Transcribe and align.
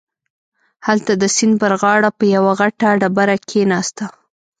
هلته 0.87 1.11
د 1.17 1.23
سيند 1.35 1.55
پر 1.61 1.71
غاړه 1.81 2.09
په 2.19 2.25
يوه 2.35 2.51
غټه 2.59 2.87
ډبره 3.01 3.35
کښېناسته. 3.47 4.05